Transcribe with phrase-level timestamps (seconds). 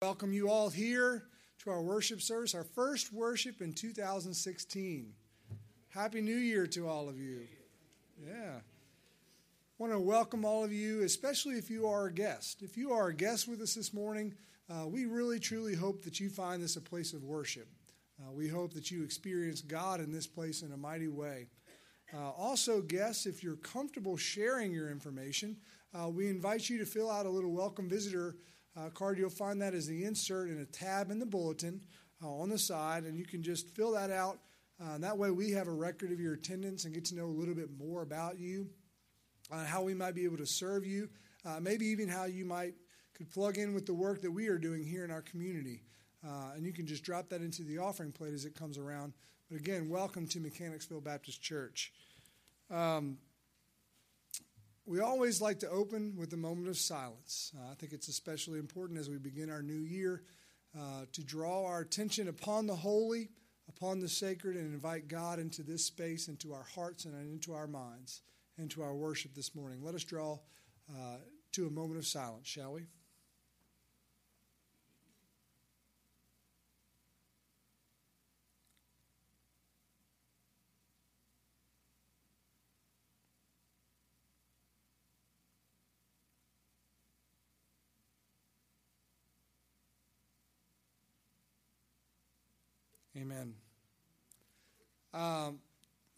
[0.00, 1.24] Welcome you all here
[1.64, 5.12] to our worship service, our first worship in 2016.
[5.88, 7.40] Happy New Year to all of you.
[8.24, 8.58] Yeah.
[8.58, 8.60] I
[9.76, 12.62] want to welcome all of you, especially if you are a guest.
[12.62, 14.34] If you are a guest with us this morning,
[14.70, 17.66] uh, we really truly hope that you find this a place of worship.
[18.22, 21.48] Uh, we hope that you experience God in this place in a mighty way.
[22.14, 25.56] Uh, also, guests, if you're comfortable sharing your information,
[25.92, 28.36] uh, we invite you to fill out a little welcome visitor
[28.94, 29.18] card.
[29.18, 31.80] You'll find that as the insert in a tab in the bulletin
[32.22, 34.38] uh, on the side, and you can just fill that out.
[34.82, 37.38] Uh, that way, we have a record of your attendance and get to know a
[37.38, 38.68] little bit more about you,
[39.50, 41.08] uh, how we might be able to serve you,
[41.44, 42.74] uh, maybe even how you might
[43.14, 45.82] could plug in with the work that we are doing here in our community.
[46.24, 49.12] Uh, and you can just drop that into the offering plate as it comes around.
[49.50, 51.92] But again, welcome to Mechanicsville Baptist Church.
[52.70, 53.18] Um,
[54.88, 57.52] we always like to open with a moment of silence.
[57.54, 60.22] Uh, I think it's especially important as we begin our new year
[60.74, 63.28] uh, to draw our attention upon the holy,
[63.68, 67.66] upon the sacred, and invite God into this space, into our hearts, and into our
[67.66, 68.22] minds,
[68.56, 69.80] into our worship this morning.
[69.82, 70.38] Let us draw
[70.90, 71.16] uh,
[71.52, 72.86] to a moment of silence, shall we?
[93.30, 93.52] Amen.
[95.12, 95.58] Um,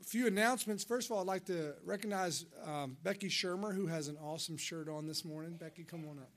[0.01, 0.85] a few announcements.
[0.85, 4.89] First of all, I'd like to recognize um, Becky Shermer, who has an awesome shirt
[4.89, 5.55] on this morning.
[5.55, 6.31] Becky, come on up.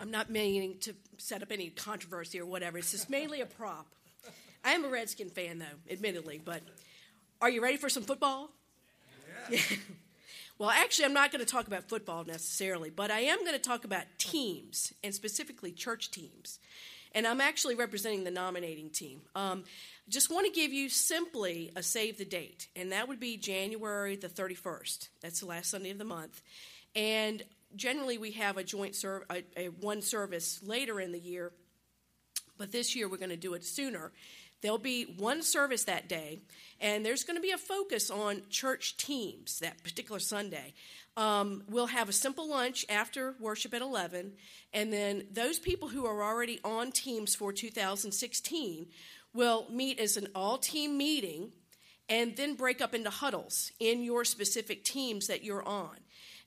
[0.00, 2.78] I'm not meaning to set up any controversy or whatever.
[2.78, 3.86] It's just mainly a prop.
[4.64, 6.40] I am a Redskin fan, though, admittedly.
[6.44, 6.62] But
[7.40, 8.50] are you ready for some football?
[9.48, 9.60] Yeah.
[10.58, 13.60] Well, actually, I'm not going to talk about football necessarily, but I am going to
[13.60, 16.58] talk about teams, and specifically church teams.
[17.12, 19.20] And I'm actually representing the nominating team.
[19.36, 19.62] Um,
[20.08, 24.16] just want to give you simply a save the date, and that would be January
[24.16, 25.08] the 31st.
[25.20, 26.42] That's the last Sunday of the month.
[26.96, 27.44] And
[27.76, 31.52] generally, we have a joint serve, a, a one service later in the year,
[32.58, 34.10] but this year we're going to do it sooner.
[34.60, 36.40] There'll be one service that day,
[36.80, 40.74] and there's going to be a focus on church teams that particular Sunday.
[41.16, 44.32] Um, we'll have a simple lunch after worship at 11,
[44.72, 48.86] and then those people who are already on teams for 2016
[49.32, 51.52] will meet as an all team meeting
[52.08, 55.96] and then break up into huddles in your specific teams that you're on.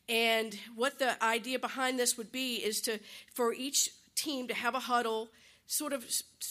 [0.10, 3.00] And what the idea behind this would be is to
[3.34, 5.30] for each team to have a huddle
[5.72, 6.06] sort of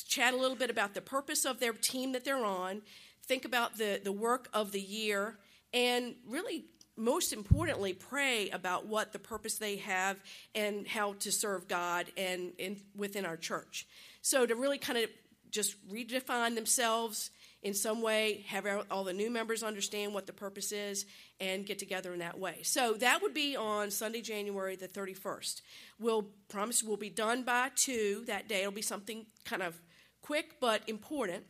[0.08, 2.80] chat a little bit about the purpose of their team that they're on,
[3.26, 5.36] think about the, the work of the year,
[5.74, 6.64] and really,
[6.96, 10.16] most importantly, pray about what the purpose they have
[10.54, 13.86] and how to serve God and, and within our church.
[14.22, 15.10] So, to really kind of
[15.50, 17.30] just redefine themselves
[17.62, 21.04] in some way, have all the new members understand what the purpose is,
[21.40, 22.60] and get together in that way.
[22.62, 25.60] So that would be on Sunday, January the 31st.
[26.00, 28.60] We'll promise we'll be done by 2 that day.
[28.60, 29.78] It'll be something kind of
[30.22, 31.44] quick but important.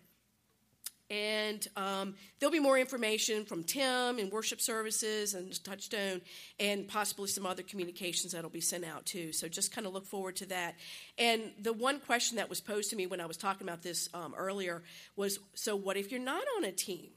[1.09, 6.21] And um, there'll be more information from Tim and worship services and Touchstone,
[6.61, 9.33] and possibly some other communications that'll be sent out too.
[9.33, 10.77] So just kind of look forward to that.
[11.19, 14.09] And the one question that was posed to me when I was talking about this
[14.15, 14.85] um, earlier
[15.17, 17.11] was so, what if you're not on a team?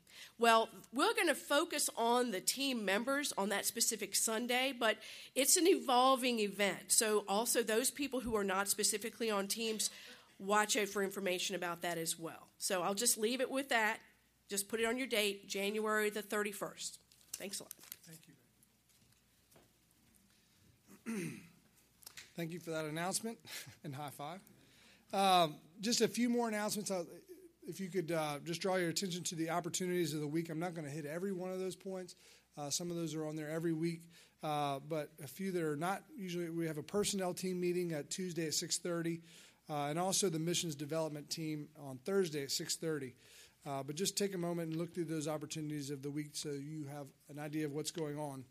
[0.43, 4.97] Well, we're going to focus on the team members on that specific Sunday, but
[5.35, 6.91] it's an evolving event.
[6.91, 9.89] So, also, those people who are not specifically on teams
[10.39, 12.49] watch out for information about that as well.
[12.57, 13.99] So I'll just leave it with that.
[14.49, 16.97] Just put it on your date, January the 31st.
[17.37, 17.71] Thanks a lot.
[18.05, 18.19] Thank
[21.07, 21.31] you.
[22.35, 23.37] Thank you for that announcement
[23.85, 24.41] and high five.
[25.13, 26.91] Um, just a few more announcements.
[27.67, 30.49] If you could uh, just draw your attention to the opportunities of the week.
[30.49, 32.15] I'm not going to hit every one of those points.
[32.57, 34.01] Uh, some of those are on there every week,
[34.43, 36.03] uh, but a few that are not.
[36.15, 39.21] Usually, we have a personnel team meeting at Tuesday at 6:30
[39.69, 43.13] uh, and also the missions development team on Thursday at 6:30.
[43.65, 46.49] Uh, but just take a moment and look through those opportunities of the week so
[46.49, 48.43] you have an idea of what's going on.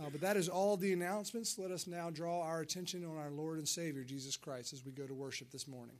[0.00, 1.58] Uh, but that is all the announcements.
[1.58, 4.92] Let us now draw our attention on our Lord and Savior Jesus Christ as we
[4.92, 5.96] go to worship this morning.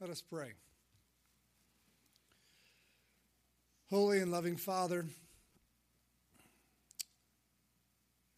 [0.00, 0.52] Let us pray.
[3.90, 5.06] Holy and loving Father,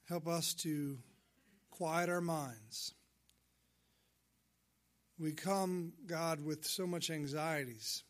[0.06, 0.98] help us to
[1.70, 2.94] quiet our minds.
[5.18, 8.04] We come, God, with so much anxieties,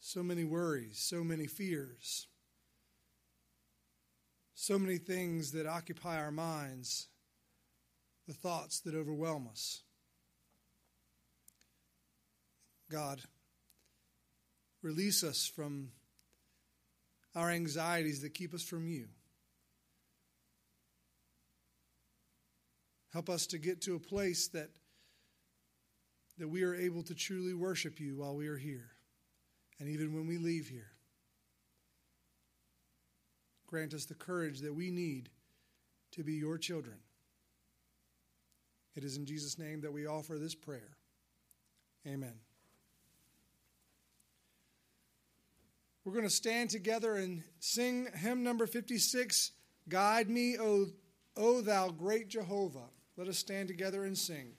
[0.00, 2.26] so many worries, so many fears,
[4.54, 7.06] so many things that occupy our minds,
[8.26, 9.82] the thoughts that overwhelm us.
[12.90, 13.20] God,
[14.82, 15.92] release us from
[17.36, 19.06] our anxieties that keep us from you.
[23.12, 24.70] Help us to get to a place that,
[26.38, 28.90] that we are able to truly worship you while we are here,
[29.78, 30.90] and even when we leave here.
[33.66, 35.28] Grant us the courage that we need
[36.12, 36.96] to be your children.
[38.96, 40.96] It is in Jesus' name that we offer this prayer.
[42.06, 42.34] Amen.
[46.04, 49.52] We're going to stand together and sing hymn number 56
[49.88, 50.86] Guide Me, O,
[51.36, 52.88] o Thou Great Jehovah.
[53.16, 54.52] Let us stand together and sing.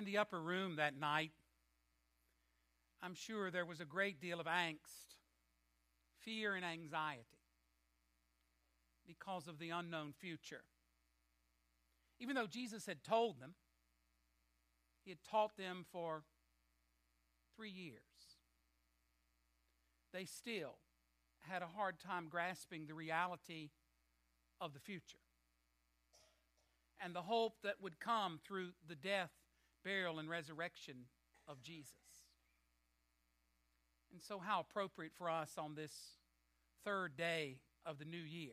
[0.00, 1.32] In the upper room that night,
[3.02, 5.18] I'm sure there was a great deal of angst,
[6.24, 7.26] fear, and anxiety
[9.06, 10.62] because of the unknown future.
[12.18, 13.52] Even though Jesus had told them,
[15.04, 16.22] He had taught them for
[17.54, 18.00] three years,
[20.14, 20.78] they still
[21.40, 23.68] had a hard time grasping the reality
[24.62, 25.18] of the future
[27.02, 29.30] and the hope that would come through the death
[29.84, 31.06] burial, and resurrection
[31.48, 31.94] of Jesus.
[34.12, 35.92] And so, how appropriate for us on this
[36.84, 38.52] third day of the new year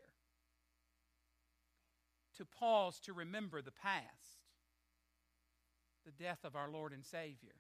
[2.38, 4.44] to pause to remember the past,
[6.06, 7.56] the death of our Lord and Savior,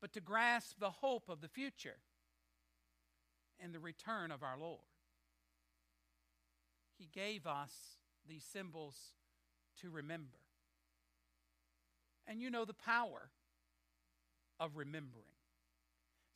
[0.00, 1.98] but to grasp the hope of the future
[3.62, 4.80] and the return of our Lord.
[6.98, 7.72] He gave us
[8.28, 8.96] these symbols
[9.80, 10.39] to remember.
[12.30, 13.28] And you know the power
[14.60, 15.34] of remembering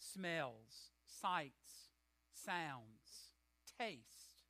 [0.01, 1.93] smells, sights,
[2.33, 3.31] sounds,
[3.79, 4.43] taste,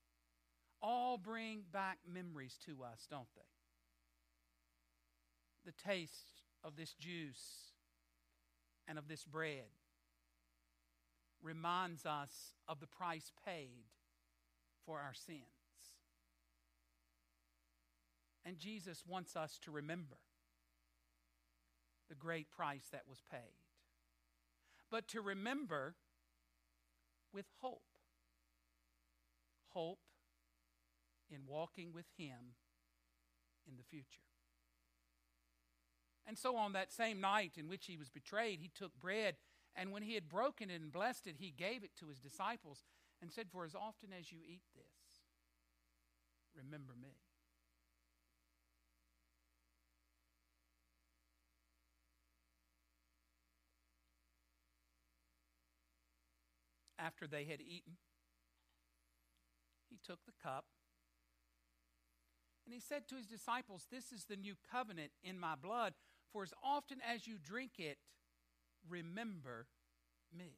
[0.80, 3.42] all bring back memories to us, don't they?
[5.66, 7.72] The taste of this juice
[8.88, 9.68] and of this bread
[11.42, 13.84] reminds us of the price paid
[14.86, 15.42] for our sins.
[18.46, 20.16] And Jesus wants us to remember
[22.08, 23.58] the great price that was paid.
[24.90, 25.94] But to remember
[27.32, 27.82] with hope.
[29.70, 29.98] Hope
[31.30, 32.54] in walking with Him
[33.68, 34.20] in the future.
[36.26, 39.36] And so on that same night in which he was betrayed, he took bread,
[39.76, 42.84] and when he had broken it and blessed it, he gave it to his disciples
[43.20, 45.20] and said, For as often as you eat this,
[46.56, 47.16] remember me.
[56.98, 57.96] After they had eaten,
[59.90, 60.64] he took the cup
[62.64, 65.94] and he said to his disciples, This is the new covenant in my blood,
[66.32, 67.98] for as often as you drink it,
[68.88, 69.66] remember
[70.36, 70.54] me.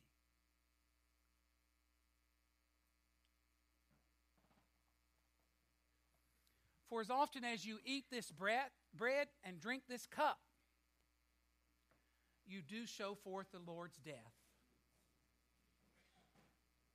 [6.88, 10.38] For as often as you eat this bread, bread and drink this cup,
[12.46, 14.45] you do show forth the Lord's death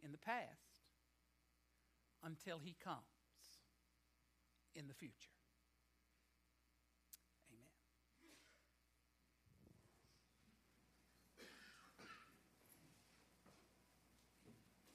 [0.04, 0.82] in the past
[2.24, 3.02] until he comes
[4.76, 5.34] in the future.
[7.50, 7.72] Amen.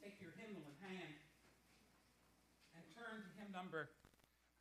[0.02, 1.14] Take your hymnal in hand
[2.74, 3.90] and turn to hymn number.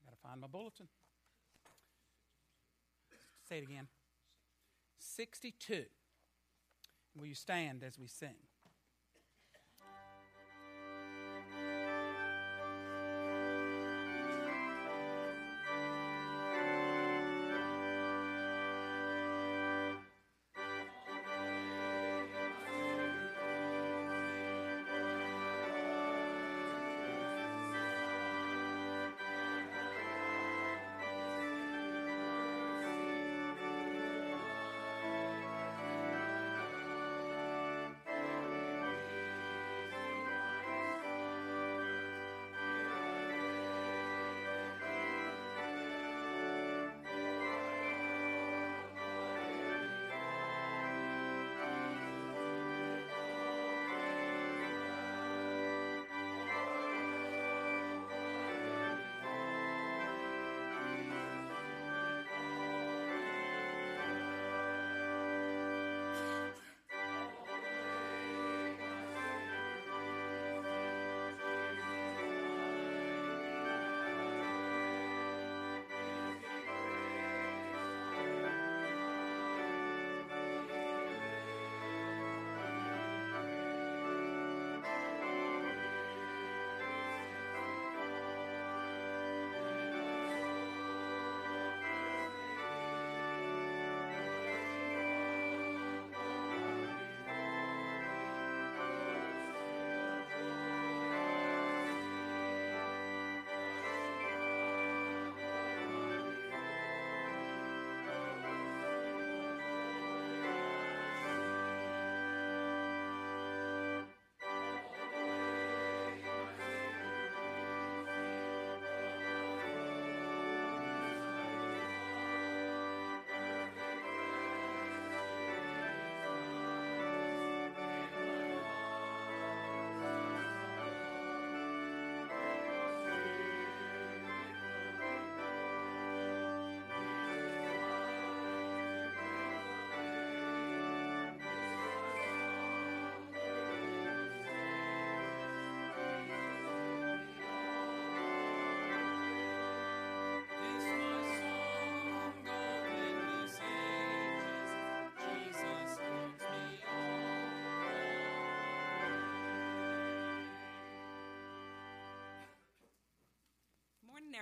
[0.01, 0.87] I got to find my bulletin.
[3.47, 3.87] Say it again.
[4.97, 5.85] 62.
[7.15, 8.35] Will you stand as we sing?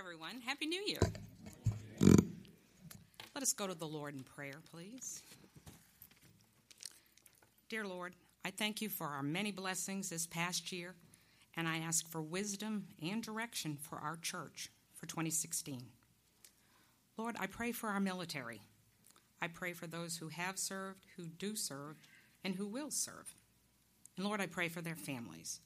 [0.04, 0.42] Everyone.
[0.46, 1.00] Happy New Year.
[3.34, 5.24] Let us go to the Lord in prayer, please.
[7.70, 10.96] Dear Lord, I thank you for our many blessings this past year,
[11.56, 15.82] and I ask for wisdom and direction for our church for 2016.
[17.16, 18.60] Lord, I pray for our military.
[19.42, 21.96] I pray for those who have served, who do serve,
[22.44, 23.34] and who will serve.
[24.18, 25.62] And Lord, I pray for their families.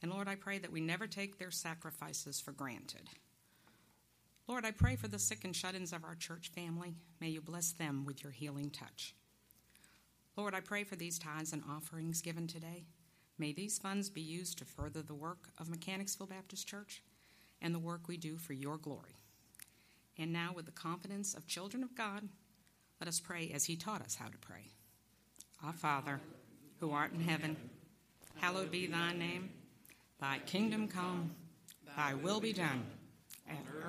[0.00, 3.08] And Lord, I pray that we never take their sacrifices for granted.
[4.50, 6.96] Lord, I pray for the sick and shut ins of our church family.
[7.20, 9.14] May you bless them with your healing touch.
[10.36, 12.82] Lord, I pray for these tithes and offerings given today.
[13.38, 17.00] May these funds be used to further the work of Mechanicsville Baptist Church
[17.62, 19.20] and the work we do for your glory.
[20.18, 22.28] And now, with the confidence of children of God,
[23.00, 24.66] let us pray as He taught us how to pray.
[25.64, 26.20] Our Father,
[26.80, 27.56] who art in heaven,
[28.34, 29.50] hallowed be thy name.
[30.20, 31.36] Thy kingdom come,
[31.96, 32.99] thy will be done, on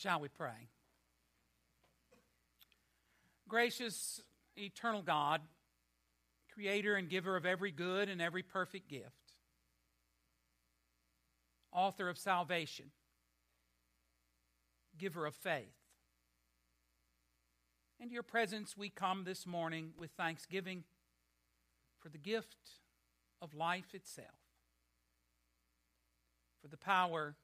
[0.00, 0.68] Shall we pray?
[3.46, 4.22] Gracious,
[4.56, 5.42] eternal God,
[6.54, 9.34] creator and giver of every good and every perfect gift,
[11.70, 12.86] author of salvation,
[14.96, 15.66] giver of faith.
[18.00, 20.84] Into your presence we come this morning with thanksgiving
[21.98, 22.56] for the gift
[23.42, 24.28] of life itself,
[26.62, 27.34] for the power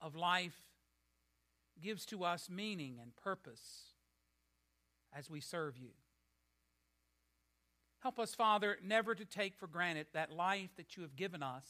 [0.00, 0.56] of life
[1.82, 3.92] gives to us meaning and purpose
[5.16, 5.90] as we serve you.
[8.00, 11.66] Help us, Father, never to take for granted that life that you have given us,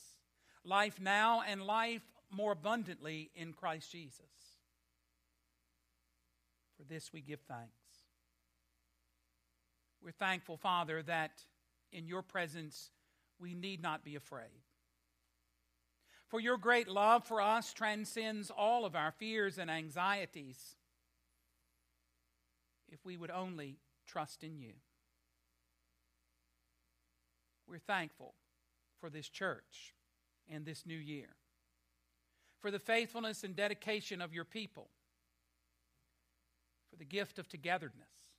[0.65, 4.21] life now and life more abundantly in Christ Jesus.
[6.77, 7.73] For this we give thanks.
[10.03, 11.33] We're thankful, Father, that
[11.91, 12.91] in your presence
[13.39, 14.66] we need not be afraid.
[16.29, 20.77] For your great love for us transcends all of our fears and anxieties
[22.89, 24.73] if we would only trust in you.
[27.69, 28.35] We're thankful
[29.01, 29.95] for this church
[30.49, 31.37] and this new year,
[32.61, 34.89] for the faithfulness and dedication of your people,
[36.91, 38.33] for the gift of togetherness,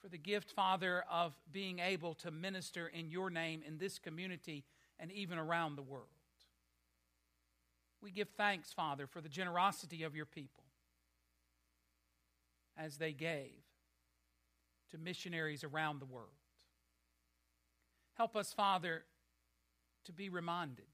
[0.00, 4.64] for the gift, Father, of being able to minister in your name in this community
[4.98, 6.06] and even around the world.
[8.00, 10.64] We give thanks, Father, for the generosity of your people
[12.76, 13.64] as they gave
[14.90, 16.28] to missionaries around the world.
[18.14, 19.04] Help us, Father,
[20.04, 20.86] to be reminded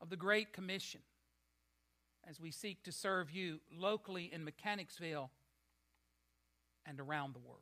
[0.00, 1.00] of the Great Commission
[2.28, 5.30] as we seek to serve you locally in Mechanicsville
[6.86, 7.60] and around the world.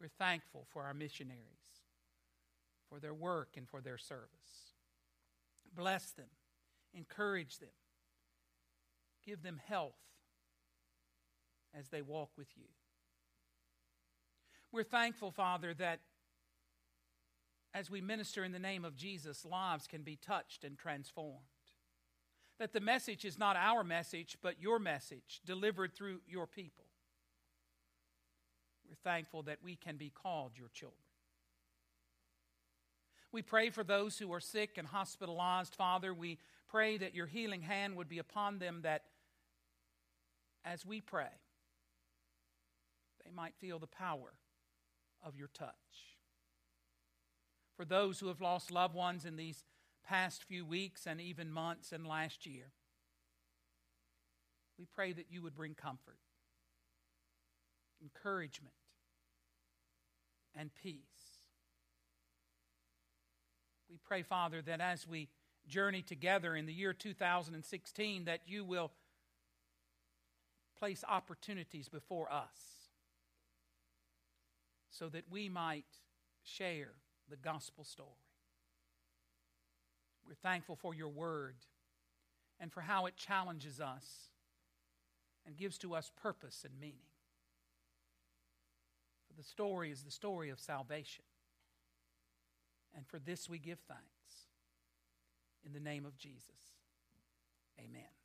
[0.00, 1.77] We're thankful for our missionaries,
[2.88, 4.72] for their work, and for their service.
[5.74, 6.30] Bless them,
[6.94, 7.68] encourage them,
[9.24, 9.98] give them health
[11.78, 12.64] as they walk with you.
[14.72, 16.00] We're thankful, Father, that
[17.74, 21.44] as we minister in the name of Jesus, lives can be touched and transformed.
[22.58, 26.86] That the message is not our message, but your message delivered through your people.
[28.88, 31.07] We're thankful that we can be called your children.
[33.32, 36.14] We pray for those who are sick and hospitalized, Father.
[36.14, 36.38] We
[36.68, 39.04] pray that your healing hand would be upon them, that
[40.64, 41.28] as we pray,
[43.24, 44.32] they might feel the power
[45.24, 45.72] of your touch.
[47.76, 49.64] For those who have lost loved ones in these
[50.04, 52.72] past few weeks and even months and last year,
[54.78, 56.18] we pray that you would bring comfort,
[58.00, 58.74] encouragement,
[60.56, 61.17] and peace.
[63.90, 65.28] We pray, Father, that as we
[65.66, 68.90] journey together in the year 2016, that you will
[70.78, 72.78] place opportunities before us
[74.90, 75.86] so that we might
[76.42, 76.92] share
[77.28, 78.08] the gospel story.
[80.26, 81.56] We're thankful for your word
[82.60, 84.30] and for how it challenges us
[85.46, 87.08] and gives to us purpose and meaning.
[89.28, 91.24] For the story is the story of salvation.
[92.94, 94.02] And for this we give thanks.
[95.64, 96.76] In the name of Jesus,
[97.78, 98.17] amen.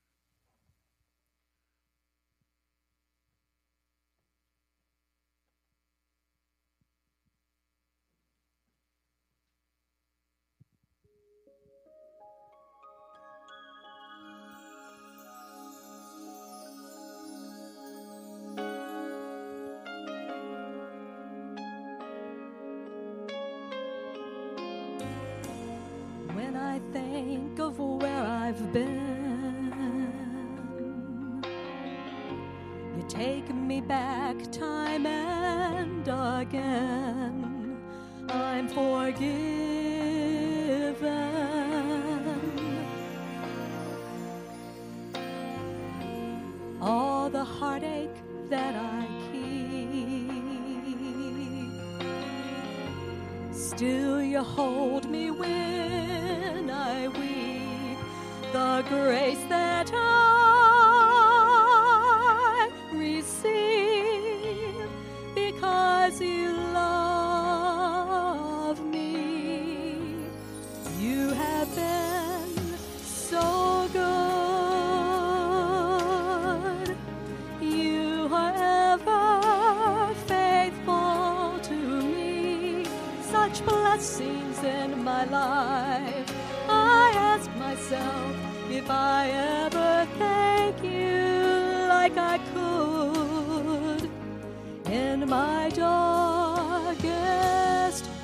[95.34, 96.96] My darkest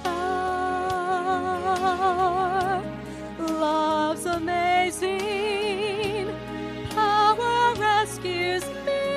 [0.06, 1.24] hour.
[3.39, 6.28] Love's amazing
[6.91, 9.08] power rescues me.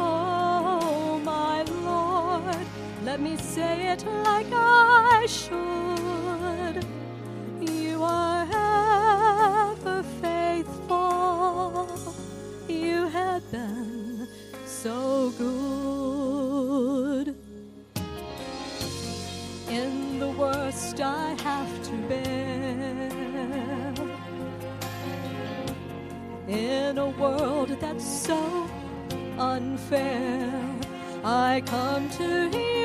[0.00, 2.66] Oh, my Lord,
[3.04, 5.85] let me say it like I should.
[27.18, 28.68] World that's so
[29.38, 30.52] unfair,
[31.24, 32.75] I come to you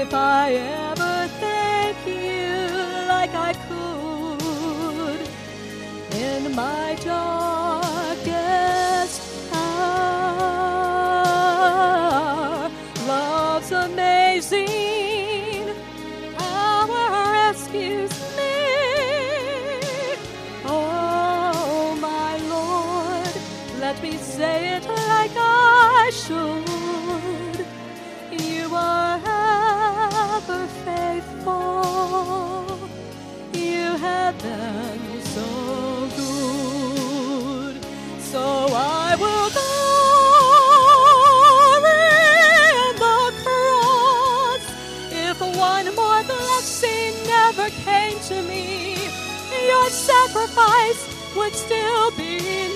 [0.00, 0.89] if I ever
[49.90, 52.69] sacrifice would still be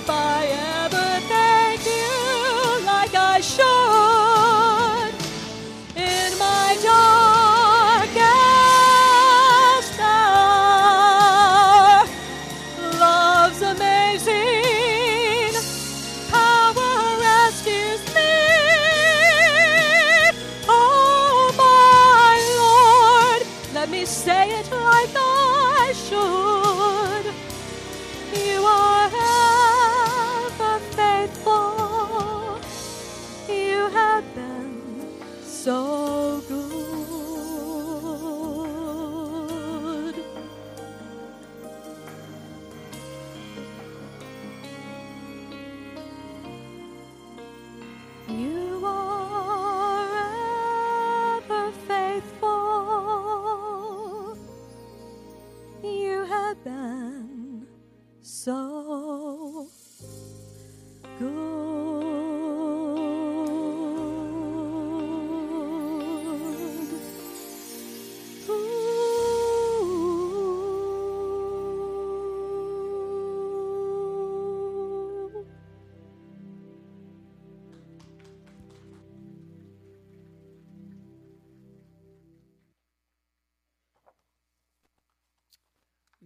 [0.00, 0.79] if I ever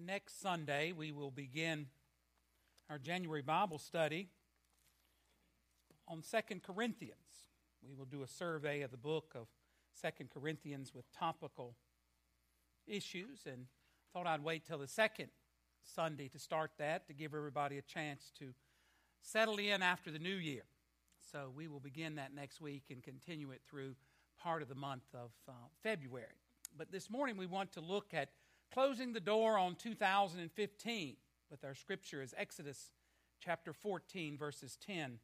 [0.05, 1.87] Next Sunday, we will begin
[2.91, 4.29] our January Bible study
[6.07, 7.49] on Second Corinthians.
[7.83, 9.47] We will do a survey of the book of
[9.95, 11.75] Second Corinthians with topical
[12.87, 13.65] issues, and
[14.13, 15.29] thought I'd wait till the second
[15.83, 18.53] Sunday to start that to give everybody a chance to
[19.23, 20.65] settle in after the new year.
[21.33, 23.95] So we will begin that next week and continue it through
[24.39, 26.27] part of the month of uh, February.
[26.77, 28.29] But this morning we want to look at
[28.75, 31.17] closing the door on 2015
[31.49, 32.91] with our scripture is Exodus
[33.39, 35.21] chapter 14 verses 10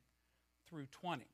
[0.68, 1.24] through 20.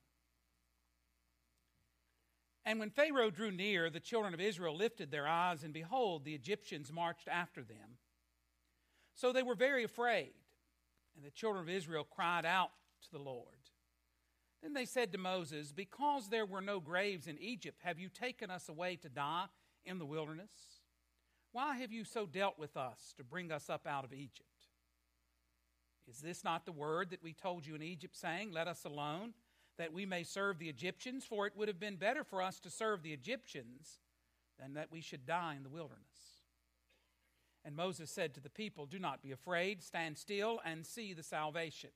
[2.65, 6.33] And when Pharaoh drew near, the children of Israel lifted their eyes, and behold, the
[6.33, 7.99] Egyptians marched after them.
[9.13, 10.33] So they were very afraid,
[11.15, 12.71] and the children of Israel cried out
[13.03, 13.45] to the Lord.
[14.63, 18.49] Then they said to Moses, Because there were no graves in Egypt, have you taken
[18.49, 19.45] us away to die
[19.85, 20.76] in the wilderness?
[21.57, 24.67] Why have you so dealt with us to bring us up out of Egypt?
[26.07, 29.33] Is this not the word that we told you in Egypt, saying, Let us alone,
[29.79, 31.25] that we may serve the Egyptians?
[31.25, 33.97] For it would have been better for us to serve the Egyptians
[34.59, 36.43] than that we should die in the wilderness.
[37.65, 41.23] And Moses said to the people, Do not be afraid, stand still and see the
[41.23, 41.89] salvation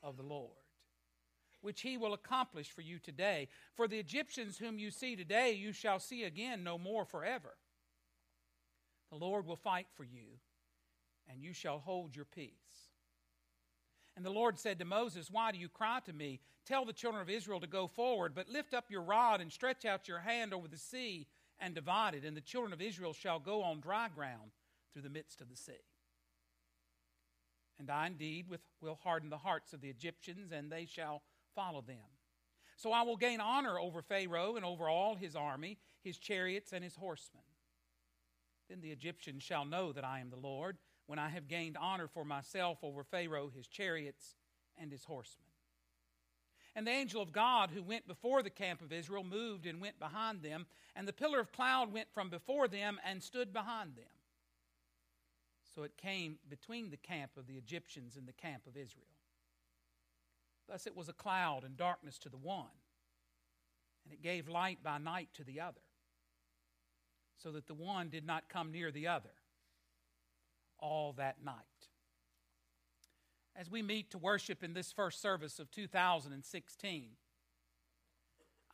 [0.00, 0.62] of the Lord,
[1.60, 3.48] which he will accomplish for you today.
[3.74, 7.56] For the Egyptians whom you see today, you shall see again no more forever.
[9.10, 10.38] The Lord will fight for you,
[11.28, 12.52] and you shall hold your peace.
[14.16, 16.40] And the Lord said to Moses, Why do you cry to me?
[16.66, 19.84] Tell the children of Israel to go forward, but lift up your rod and stretch
[19.84, 21.26] out your hand over the sea
[21.58, 24.52] and divide it, and the children of Israel shall go on dry ground
[24.92, 25.72] through the midst of the sea.
[27.78, 28.46] And I indeed
[28.80, 31.22] will harden the hearts of the Egyptians, and they shall
[31.54, 31.96] follow them.
[32.76, 36.84] So I will gain honor over Pharaoh and over all his army, his chariots, and
[36.84, 37.42] his horsemen.
[38.70, 42.06] Then the Egyptians shall know that I am the Lord when I have gained honor
[42.06, 44.36] for myself over Pharaoh, his chariots,
[44.78, 45.48] and his horsemen.
[46.76, 49.98] And the angel of God who went before the camp of Israel moved and went
[49.98, 54.04] behind them, and the pillar of cloud went from before them and stood behind them.
[55.74, 59.04] So it came between the camp of the Egyptians and the camp of Israel.
[60.68, 62.66] Thus it was a cloud and darkness to the one,
[64.04, 65.80] and it gave light by night to the other,
[67.42, 69.30] so that the one did not come near the other
[70.78, 71.54] all that night.
[73.56, 77.10] As we meet to worship in this first service of 2016,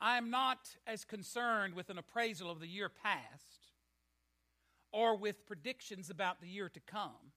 [0.00, 3.70] I am not as concerned with an appraisal of the year past
[4.92, 7.32] or with predictions about the year to come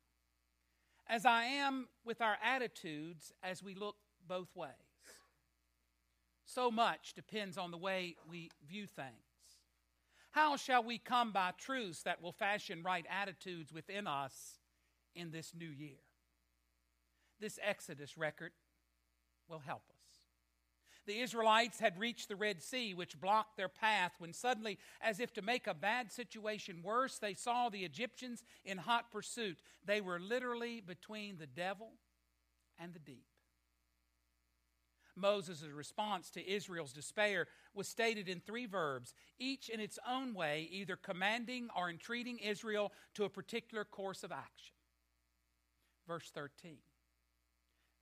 [1.07, 3.95] as I am with our attitudes as we look
[4.27, 4.71] both ways.
[6.45, 9.28] So much depends on the way we view things.
[10.32, 14.59] How shall we come by truths that will fashion right attitudes within us
[15.15, 15.99] in this new year.
[17.39, 18.51] This Exodus record
[19.47, 19.95] will help us.
[21.05, 25.34] The Israelites had reached the Red Sea, which blocked their path, when suddenly, as if
[25.34, 29.59] to make a bad situation worse, they saw the Egyptians in hot pursuit.
[29.84, 31.93] They were literally between the devil
[32.77, 33.25] and the deep.
[35.20, 40.67] Moses' response to Israel's despair was stated in three verbs, each in its own way,
[40.72, 44.74] either commanding or entreating Israel to a particular course of action.
[46.07, 46.78] Verse 13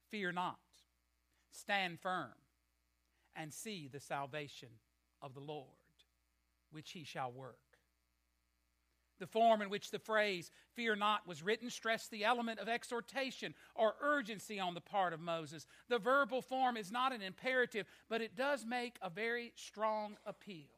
[0.09, 0.59] Fear not,
[1.51, 2.34] stand firm,
[3.36, 4.70] and see the salvation
[5.22, 5.68] of the Lord,
[6.72, 7.66] which he shall work.
[9.20, 13.53] The form in which the phrase fear not was written stressed the element of exhortation
[13.76, 15.65] or urgency on the part of Moses.
[15.89, 20.70] The verbal form is not an imperative, but it does make a very strong appeal.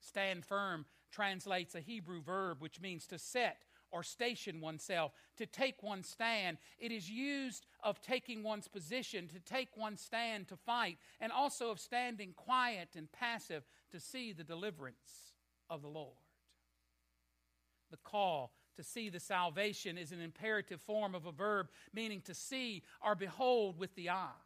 [0.00, 5.80] Stand firm translates a Hebrew verb which means to set or station oneself, to take
[5.84, 6.58] one's stand.
[6.80, 11.70] It is used of taking one's position, to take one's stand to fight, and also
[11.70, 13.62] of standing quiet and passive
[13.92, 15.34] to see the deliverance
[15.70, 16.23] of the Lord.
[17.94, 22.34] The call to see the salvation is an imperative form of a verb meaning to
[22.34, 24.42] see or behold with the eye.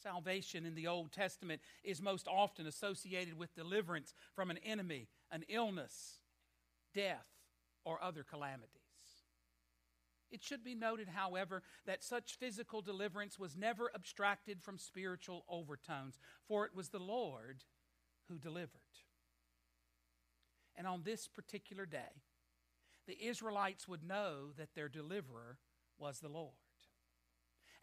[0.00, 5.42] Salvation in the Old Testament is most often associated with deliverance from an enemy, an
[5.48, 6.20] illness,
[6.94, 7.26] death,
[7.84, 8.68] or other calamities.
[10.30, 16.20] It should be noted, however, that such physical deliverance was never abstracted from spiritual overtones,
[16.46, 17.64] for it was the Lord
[18.28, 18.70] who delivered.
[20.76, 22.22] And on this particular day,
[23.06, 25.58] the Israelites would know that their deliverer
[25.98, 26.52] was the Lord.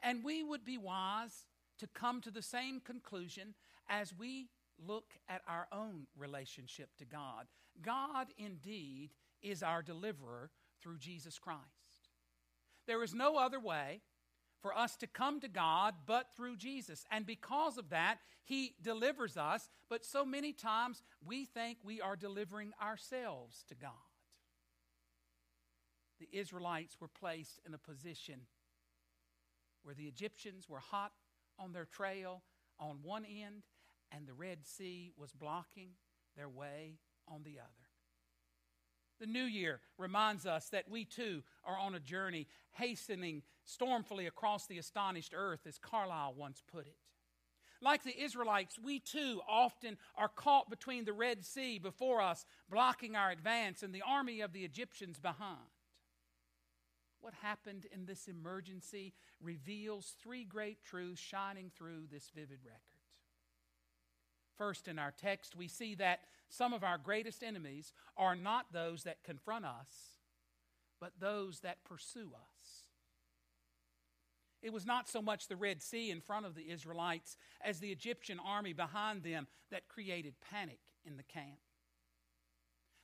[0.04, 1.46] And we would be wise
[1.80, 3.54] to come to the same conclusion
[3.88, 4.50] as we
[4.84, 7.48] look at our own relationship to God.
[7.82, 9.12] God indeed
[9.42, 10.50] is our deliverer
[10.82, 12.10] through Jesus Christ.
[12.88, 14.02] There is no other way
[14.62, 17.06] for us to come to God but through Jesus.
[17.12, 22.16] And because of that, He delivers us, but so many times we think we are
[22.16, 23.92] delivering ourselves to God.
[26.20, 28.42] The Israelites were placed in a position
[29.84, 31.12] where the Egyptians were hot
[31.58, 32.44] on their trail
[32.80, 33.64] on one end,
[34.12, 35.90] and the Red Sea was blocking
[36.38, 37.81] their way on the other.
[39.22, 44.66] The new year reminds us that we too are on a journey, hastening stormfully across
[44.66, 46.98] the astonished earth, as Carlyle once put it.
[47.84, 53.16] Like the Israelites, we too often are caught between the Red Sea before us, blocking
[53.16, 55.60] our advance, and the army of the Egyptians behind.
[57.20, 62.82] What happened in this emergency reveals three great truths shining through this vivid record.
[64.58, 66.22] First, in our text, we see that
[66.52, 70.20] some of our greatest enemies are not those that confront us,
[71.00, 72.84] but those that pursue us.
[74.62, 77.92] It was not so much the Red Sea in front of the Israelites as the
[77.92, 81.58] Egyptian army behind them that created panic in the camp.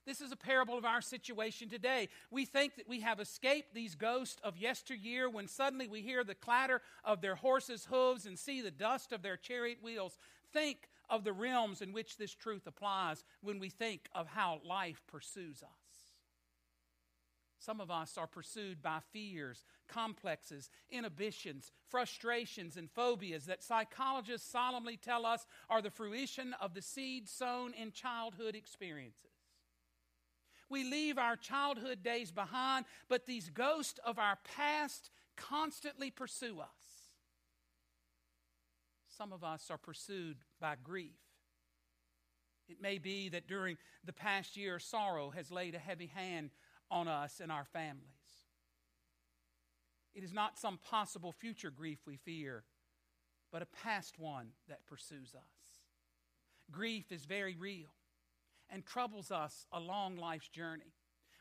[0.05, 2.09] This is a parable of our situation today.
[2.29, 6.35] We think that we have escaped these ghosts of yesteryear when suddenly we hear the
[6.35, 10.17] clatter of their horses' hooves and see the dust of their chariot wheels.
[10.53, 15.01] Think of the realms in which this truth applies when we think of how life
[15.07, 15.87] pursues us.
[17.59, 24.95] Some of us are pursued by fears, complexes, inhibitions, frustrations, and phobias that psychologists solemnly
[24.95, 29.23] tell us are the fruition of the seed sown in childhood experiences.
[30.69, 37.07] We leave our childhood days behind, but these ghosts of our past constantly pursue us.
[39.17, 41.19] Some of us are pursued by grief.
[42.69, 46.51] It may be that during the past year, sorrow has laid a heavy hand
[46.91, 48.03] on us and our families.
[50.13, 52.63] It is not some possible future grief we fear,
[53.51, 55.77] but a past one that pursues us.
[56.71, 57.93] Grief is very real
[58.69, 60.93] and troubles us along life's journey.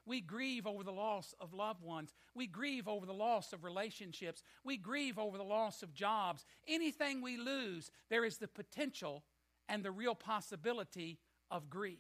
[0.07, 2.15] We grieve over the loss of loved ones.
[2.35, 4.43] We grieve over the loss of relationships.
[4.65, 6.45] We grieve over the loss of jobs.
[6.69, 9.25] Anything we lose, there is the potential
[9.69, 11.19] and the real possibility
[11.51, 11.99] of grief.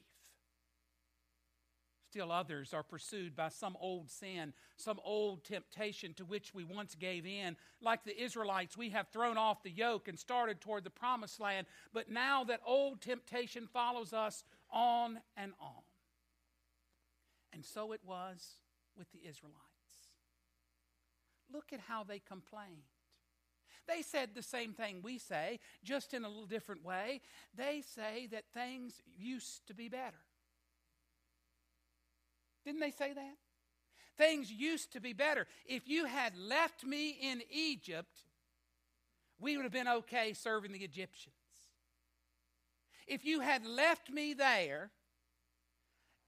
[2.09, 6.95] Still, others are pursued by some old sin, some old temptation to which we once
[6.95, 7.57] gave in.
[7.83, 11.67] Like the Israelites, we have thrown off the yoke and started toward the promised land,
[11.93, 15.83] but now that old temptation follows us on and on.
[17.57, 18.47] And so it was
[18.99, 19.63] with the Israelites.
[21.51, 22.85] Look at how they complained.
[23.89, 27.23] They said the same thing we say, just in a little different way.
[27.57, 30.19] They say that things used to be better.
[32.67, 33.37] Didn't they say that?
[34.19, 35.47] Things used to be better.
[35.65, 38.19] If you had left me in Egypt,
[39.41, 41.33] we would have been okay serving the Egyptians.
[43.07, 44.91] If you had left me there,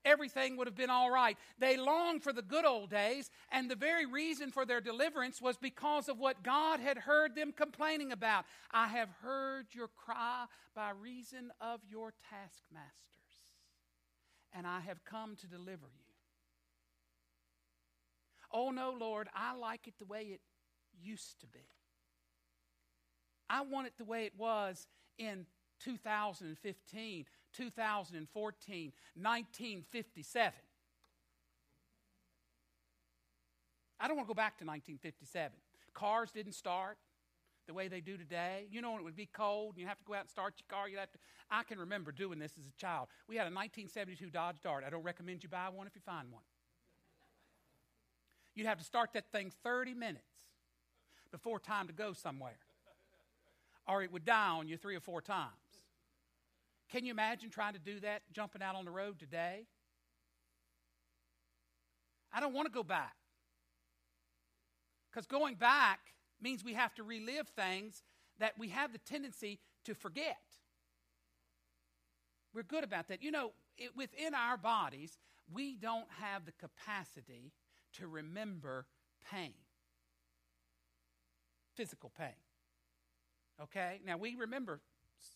[0.05, 1.36] everything would have been all right.
[1.59, 5.57] They longed for the good old days, and the very reason for their deliverance was
[5.57, 8.44] because of what God had heard them complaining about.
[8.70, 12.92] I have heard your cry by reason of your taskmasters,
[14.53, 16.05] and I have come to deliver you.
[18.53, 20.40] Oh, no, Lord, I like it the way it
[21.03, 21.66] used to be.
[23.51, 24.86] I want it the way it was
[25.18, 25.46] in
[25.80, 27.24] 2015,
[27.59, 30.52] 2014, 1957.
[34.00, 35.52] I don't want to go back to 1957.
[35.92, 36.98] Cars didn't start
[37.66, 38.66] the way they do today.
[38.70, 40.54] You know, when it would be cold and you have to go out and start
[40.59, 41.18] your car, you have to.
[41.50, 43.09] I can remember doing this as a child.
[43.28, 44.84] We had a 1972 Dodge Dart.
[44.86, 46.42] I don't recommend you buy one if you find one.
[48.54, 50.22] You'd have to start that thing 30 minutes
[51.30, 52.59] before time to go somewhere,
[53.86, 55.67] or it would die on you three or four times.
[56.91, 59.66] Can you imagine trying to do that, jumping out on the road today?
[62.32, 63.14] I don't want to go back.
[65.11, 66.01] Because going back
[66.41, 68.03] means we have to relive things
[68.39, 70.36] that we have the tendency to forget.
[72.55, 73.22] We're good about that.
[73.22, 75.18] You know, it, within our bodies,
[75.53, 77.53] we don't have the capacity
[77.95, 78.86] to remember
[79.30, 79.55] pain,
[81.74, 82.36] physical pain.
[83.62, 84.01] Okay?
[84.07, 84.80] Now, we remember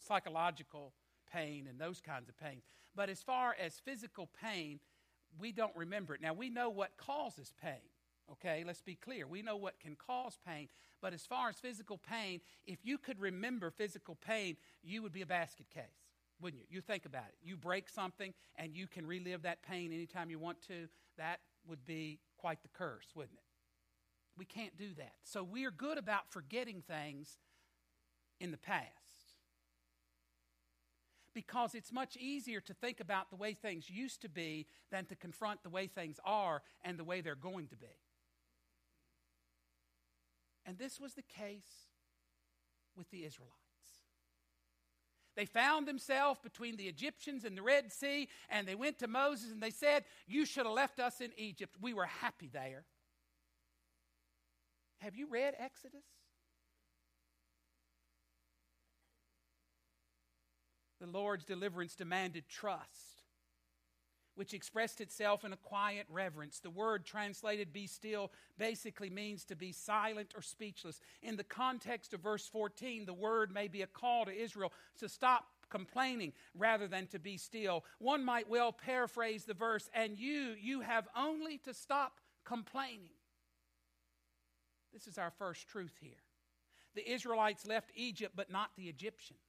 [0.06, 0.92] psychological
[1.32, 2.62] pain and those kinds of pain.
[2.94, 4.80] But as far as physical pain,
[5.38, 6.20] we don't remember it.
[6.20, 7.80] Now, we know what causes pain.
[8.30, 9.26] Okay, let's be clear.
[9.26, 10.68] We know what can cause pain.
[11.00, 15.22] But as far as physical pain, if you could remember physical pain, you would be
[15.22, 15.82] a basket case,
[16.40, 16.76] wouldn't you?
[16.76, 17.36] You think about it.
[17.42, 20.88] You break something and you can relive that pain anytime you want to.
[21.18, 23.44] That would be quite the curse, wouldn't it?
[24.38, 25.14] We can't do that.
[25.24, 27.38] So we are good about forgetting things
[28.40, 29.01] in the past
[31.34, 35.16] because it's much easier to think about the way things used to be than to
[35.16, 37.86] confront the way things are and the way they're going to be.
[40.64, 41.90] And this was the case
[42.96, 43.56] with the Israelites.
[45.34, 49.50] They found themselves between the Egyptians and the Red Sea, and they went to Moses
[49.50, 51.76] and they said, You should have left us in Egypt.
[51.80, 52.84] We were happy there.
[54.98, 56.04] Have you read Exodus?
[61.02, 63.22] The Lord's deliverance demanded trust.
[64.34, 66.58] which expressed itself in a quiet reverence.
[66.58, 71.02] The word translated be still basically means to be silent or speechless.
[71.22, 75.08] In the context of verse 14, the word may be a call to Israel to
[75.08, 77.84] stop complaining rather than to be still.
[77.98, 83.18] One might well paraphrase the verse, and you, you have only to stop complaining.
[84.94, 86.22] This is our first truth here.
[86.94, 89.41] The Israelites left Egypt, but not the Egyptians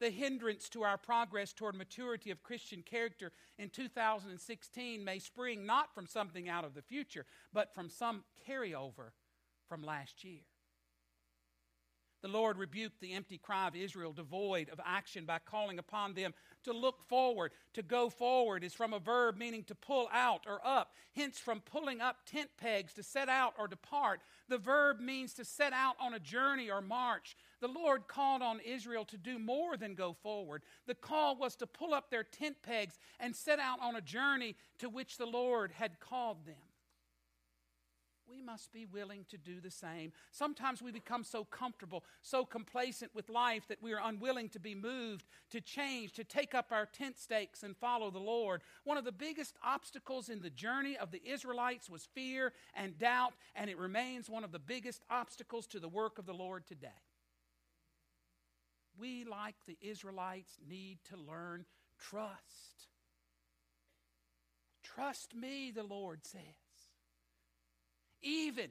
[0.00, 5.94] the hindrance to our progress toward maturity of Christian character in 2016 may spring not
[5.94, 9.10] from something out of the future, but from some carryover
[9.68, 10.42] from last year.
[12.20, 16.34] The Lord rebuked the empty cry of Israel, devoid of action, by calling upon them
[16.64, 17.52] to look forward.
[17.74, 20.94] To go forward is from a verb meaning to pull out or up.
[21.14, 25.44] Hence, from pulling up tent pegs to set out or depart, the verb means to
[25.44, 27.36] set out on a journey or march.
[27.60, 30.62] The Lord called on Israel to do more than go forward.
[30.86, 34.56] The call was to pull up their tent pegs and set out on a journey
[34.78, 36.67] to which the Lord had called them
[38.28, 40.12] we must be willing to do the same.
[40.30, 44.74] Sometimes we become so comfortable, so complacent with life that we are unwilling to be
[44.74, 48.62] moved, to change, to take up our tent stakes and follow the Lord.
[48.84, 53.34] One of the biggest obstacles in the journey of the Israelites was fear and doubt,
[53.54, 56.88] and it remains one of the biggest obstacles to the work of the Lord today.
[58.98, 61.64] We, like the Israelites, need to learn
[61.98, 62.88] trust.
[64.82, 66.67] Trust me, the Lord says
[68.22, 68.70] even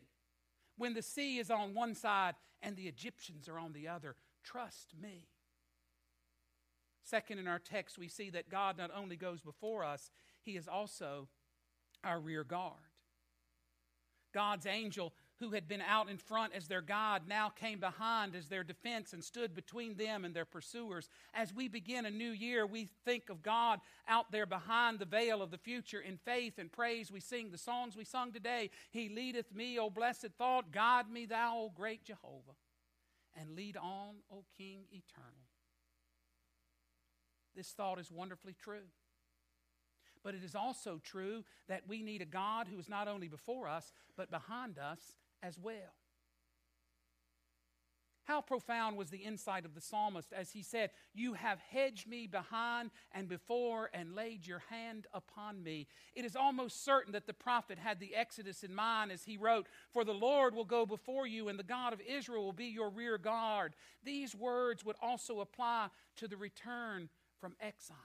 [0.78, 4.16] when the sea is on one side and the Egyptians are on the other.
[4.44, 5.28] Trust me.
[7.04, 10.12] Second, in our text, we see that God not only goes before us,
[10.44, 11.30] He is also
[12.04, 12.74] our rear guard.
[14.34, 18.48] God's angel who had been out in front as their God now came behind as
[18.48, 21.10] their defense and stood between them and their pursuers.
[21.34, 25.42] As we begin a new year, we think of God out there behind the veil
[25.42, 27.12] of the future in faith and praise.
[27.12, 31.26] We sing the songs we sung today He leadeth me, O blessed thought, guide me,
[31.26, 32.56] thou, O great Jehovah,
[33.40, 35.48] and lead on, O King eternal.
[37.56, 38.90] This thought is wonderfully true.
[40.24, 43.68] But it is also true that we need a God who is not only before
[43.68, 45.00] us, but behind us
[45.44, 45.96] as well.
[48.28, 52.28] How profound was the insight of the psalmist as he said, You have hedged me
[52.28, 55.88] behind and before and laid your hand upon me.
[56.14, 59.68] It is almost certain that the prophet had the Exodus in mind as he wrote,
[59.94, 62.90] For the Lord will go before you, and the God of Israel will be your
[62.90, 63.76] rear guard.
[64.04, 67.08] These words would also apply to the return
[67.40, 67.96] from exile.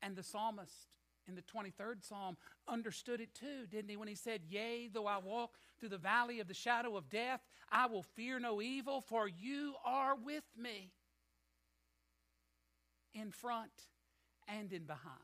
[0.00, 0.86] And the psalmist
[1.30, 2.36] in the 23rd Psalm
[2.68, 3.96] understood it too, didn't he?
[3.96, 7.40] When he said, Yea, though I walk through the valley of the shadow of death,
[7.70, 10.92] I will fear no evil, for you are with me
[13.14, 13.70] in front
[14.48, 15.16] and in behind.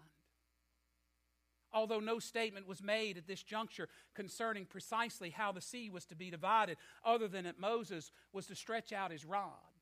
[1.73, 6.15] Although no statement was made at this juncture concerning precisely how the sea was to
[6.15, 9.76] be divided, other than that Moses was to stretch out his rod.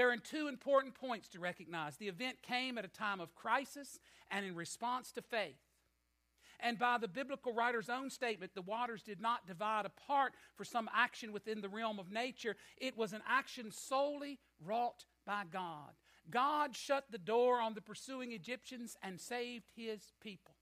[0.00, 1.98] There are two important points to recognize.
[1.98, 3.98] The event came at a time of crisis
[4.30, 5.60] and in response to faith.
[6.58, 10.88] And by the biblical writer's own statement, the waters did not divide apart for some
[10.96, 12.56] action within the realm of nature.
[12.78, 15.92] It was an action solely wrought by God.
[16.30, 20.54] God shut the door on the pursuing Egyptians and saved his people.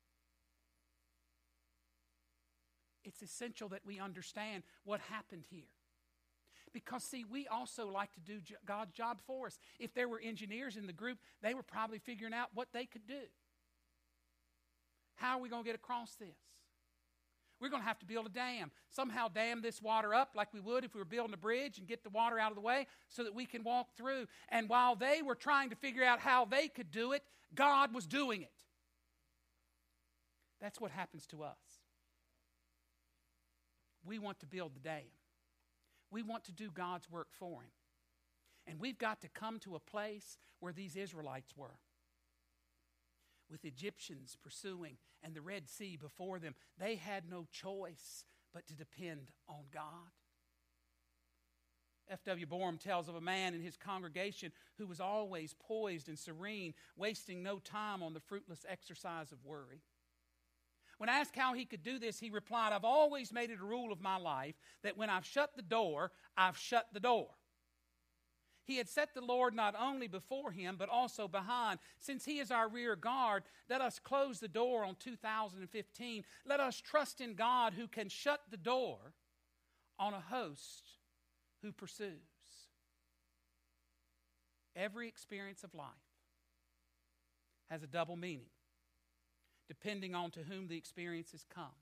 [3.05, 5.78] It's essential that we understand what happened here.
[6.73, 9.59] Because, see, we also like to do God's job for us.
[9.79, 13.07] If there were engineers in the group, they were probably figuring out what they could
[13.07, 13.21] do.
[15.17, 16.37] How are we going to get across this?
[17.61, 18.71] We're going to have to build a dam.
[18.89, 21.89] Somehow dam this water up like we would if we were building a bridge and
[21.89, 24.27] get the water out of the way so that we can walk through.
[24.49, 28.07] And while they were trying to figure out how they could do it, God was
[28.07, 28.53] doing it.
[30.61, 31.57] That's what happens to us.
[34.05, 35.03] We want to build the dam.
[36.11, 37.71] We want to do God's work for Him.
[38.67, 41.79] And we've got to come to a place where these Israelites were.
[43.51, 48.75] With Egyptians pursuing and the Red Sea before them, they had no choice but to
[48.75, 50.13] depend on God.
[52.11, 52.47] F.W.
[52.47, 57.43] Boreham tells of a man in his congregation who was always poised and serene, wasting
[57.43, 59.83] no time on the fruitless exercise of worry.
[60.99, 63.93] When asked how he could do this, he replied, I've always made it a rule
[63.93, 67.29] of my life that when I've shut the door, I've shut the door.
[68.65, 71.79] He had set the Lord not only before him, but also behind.
[72.01, 76.25] Since he is our rear guard, let us close the door on 2015.
[76.45, 78.99] Let us trust in God who can shut the door
[79.99, 80.85] on a host
[81.63, 82.11] who pursues.
[84.77, 85.89] Every experience of life
[87.71, 88.51] has a double meaning,
[89.69, 91.77] depending on to whom the experience has come.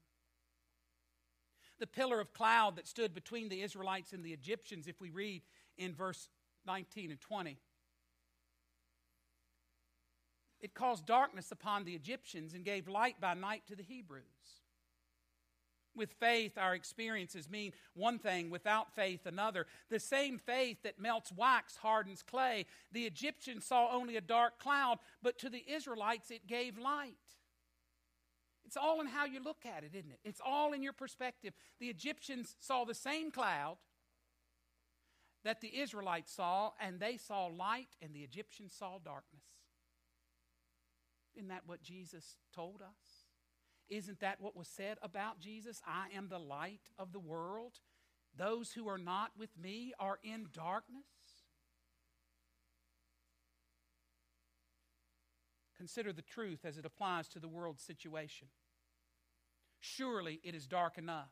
[1.78, 5.42] The pillar of cloud that stood between the Israelites and the Egyptians, if we read
[5.78, 6.28] in verse
[6.66, 7.58] 19 and 20,
[10.60, 14.24] it caused darkness upon the Egyptians and gave light by night to the Hebrews.
[15.94, 19.66] With faith, our experiences mean one thing, without faith, another.
[19.88, 22.66] The same faith that melts wax hardens clay.
[22.92, 27.14] The Egyptians saw only a dark cloud, but to the Israelites it gave light.
[28.66, 30.18] It's all in how you look at it, isn't it?
[30.24, 31.54] It's all in your perspective.
[31.78, 33.76] The Egyptians saw the same cloud
[35.44, 39.44] that the Israelites saw, and they saw light, and the Egyptians saw darkness.
[41.36, 43.26] Isn't that what Jesus told us?
[43.88, 45.80] Isn't that what was said about Jesus?
[45.86, 47.74] I am the light of the world.
[48.36, 51.06] Those who are not with me are in darkness.
[55.76, 58.48] Consider the truth as it applies to the world's situation.
[59.80, 61.30] Surely it is dark enough.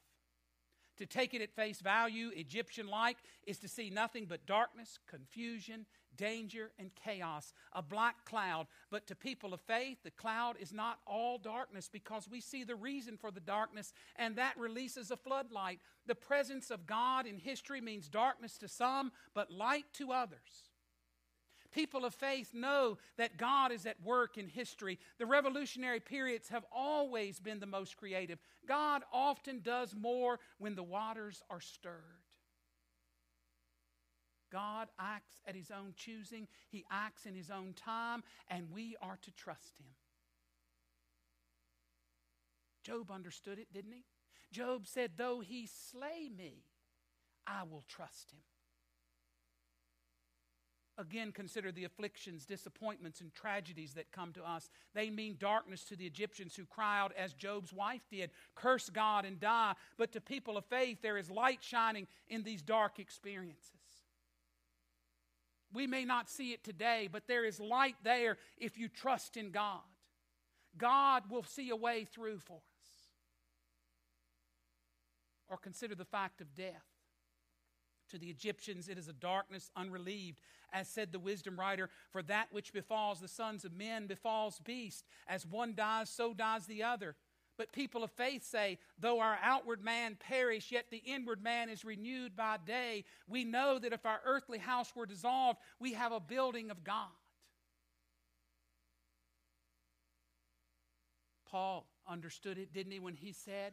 [0.99, 3.17] To take it at face value, Egyptian like,
[3.47, 5.87] is to see nothing but darkness, confusion,
[6.17, 8.69] danger, and chaos, a black cloud.
[8.91, 12.77] But to people of faith, the cloud is not all darkness because we see the
[12.77, 15.81] reason for the darkness, and that releases a floodlight.
[16.07, 20.71] The presence of God in history means darkness to some, but light to others.
[21.75, 25.01] People of faith know that God is at work in history.
[25.19, 28.39] The revolutionary periods have always been the most creative.
[28.67, 31.99] God often does more when the waters are stirred.
[34.53, 39.19] God acts at his own choosing, he acts in his own time, and we are
[39.23, 39.89] to trust him.
[42.85, 44.05] Job understood it, didn't he?
[44.53, 46.63] Job said, Though he slay me,
[47.49, 48.39] I will trust him.
[50.97, 54.71] Again, consider the afflictions, disappointments, and tragedies that come to us.
[54.95, 59.25] They mean darkness to the Egyptians who cry out, as Job's wife did, curse God
[59.25, 59.75] and die.
[59.99, 63.73] But to people of faith, there is light shining in these dark experiences.
[65.73, 69.51] We may not see it today, but there is light there if you trust in
[69.51, 69.81] God.
[70.79, 72.89] God will see a way through for us.
[75.49, 76.94] Or consider the fact of death.
[78.15, 80.41] To the Egyptians, it is a darkness unrelieved.
[80.73, 85.03] As said the wisdom writer, for that which befalls the sons of men befalls beasts.
[85.27, 87.17] As one dies, so dies the other.
[87.59, 91.85] But people of faith say, though our outward man perish, yet the inward man is
[91.85, 93.05] renewed by day.
[93.27, 97.09] We know that if our earthly house were dissolved, we have a building of God.
[101.51, 103.73] Paul understood it, didn't he, when he said,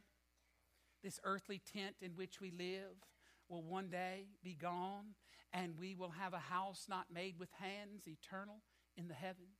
[1.04, 3.06] This earthly tent in which we live
[3.52, 5.14] will one day be gone,
[5.54, 8.62] and we will have a house not made with hands, eternal
[8.96, 9.60] in the heavens.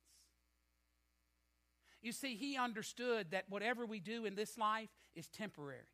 [2.00, 5.84] You see, he understood that whatever we do in this life is temporary.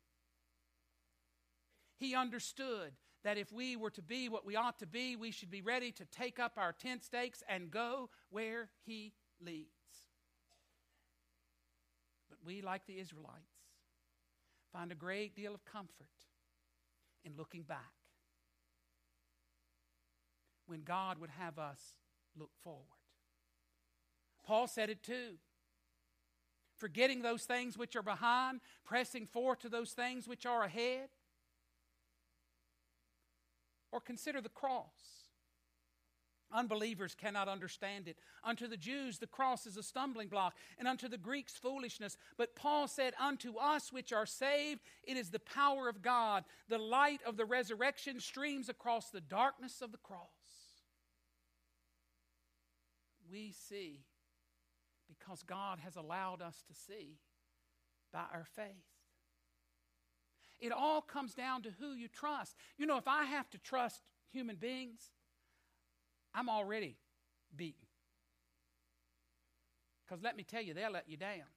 [1.97, 2.93] He understood
[3.25, 5.91] that if we were to be what we ought to be, we should be ready
[5.91, 9.67] to take up our tent stakes and go where he leads.
[12.29, 13.51] But we, like the Israelites,
[14.71, 16.07] find a great deal of comfort
[17.23, 17.93] in looking back
[20.65, 21.79] when God would have us
[22.37, 22.85] look forward.
[24.45, 25.37] Paul said it too
[26.79, 31.09] forgetting those things which are behind, pressing forth to those things which are ahead?
[33.91, 35.18] Or consider the cross.
[36.51, 38.17] Unbelievers cannot understand it.
[38.43, 42.17] Unto the Jews, the cross is a stumbling block, and unto the Greeks, foolishness.
[42.37, 46.43] But Paul said, Unto us which are saved, it is the power of God.
[46.67, 50.27] The light of the resurrection streams across the darkness of the cross.
[53.31, 53.99] We see
[55.07, 57.19] because God has allowed us to see
[58.11, 58.65] by our faith.
[60.59, 62.55] It all comes down to who you trust.
[62.77, 65.11] You know, if I have to trust human beings,
[66.33, 66.97] I'm already
[67.55, 67.87] beaten.
[70.05, 71.47] Because let me tell you, they'll let you down.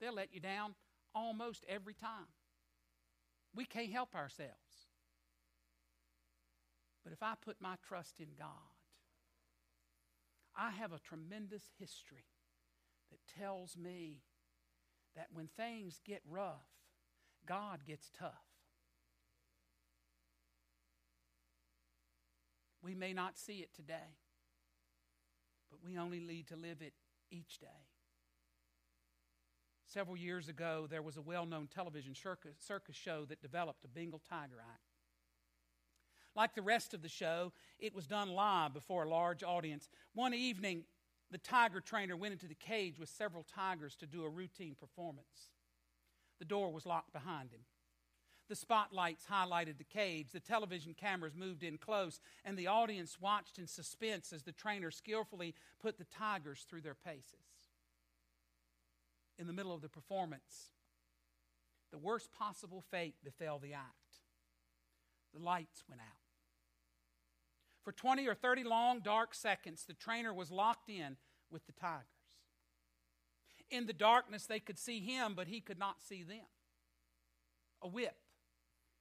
[0.00, 0.74] They'll let you down
[1.14, 2.28] almost every time.
[3.54, 4.52] We can't help ourselves.
[7.04, 8.48] But if I put my trust in God,
[10.56, 12.26] I have a tremendous history
[13.10, 14.22] that tells me
[15.14, 16.66] that when things get rough,
[17.46, 18.55] God gets tough.
[22.82, 24.16] We may not see it today,
[25.70, 26.94] but we only need to live it
[27.30, 27.86] each day.
[29.86, 32.56] Several years ago, there was a well known television circus,
[32.92, 34.80] show that developed a Bengal tiger act.
[36.34, 39.88] Like the rest of the show, it was done live before a large audience.
[40.14, 40.84] One evening,
[41.30, 45.50] the tiger trainer went into the cage with several tigers to do a routine performance.
[46.38, 47.60] The door was locked behind him.
[48.48, 53.58] The spotlights highlighted the cage, the television cameras moved in close, and the audience watched
[53.58, 57.34] in suspense as the trainer skillfully put the tigers through their paces.
[59.36, 60.70] In the middle of the performance,
[61.90, 64.20] the worst possible fate befell the act.
[65.34, 66.06] The lights went out.
[67.82, 71.16] For 20 or 30 long, dark seconds, the trainer was locked in
[71.50, 72.06] with the tigers.
[73.70, 76.46] In the darkness, they could see him, but he could not see them.
[77.82, 78.16] A whip